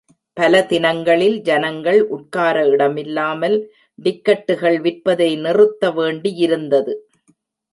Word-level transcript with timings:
பல 0.37 0.61
தினங்களில் 0.63 1.41
ஜனங்கள் 1.41 1.99
உட்கார 2.07 2.63
இடமில்லாமல், 2.67 3.57
டிக்கட்டுகள் 3.99 4.79
விற்பதை 4.81 5.29
நிறுத்த 5.37 5.91
வேண்டியிருந்தது. 5.91 6.95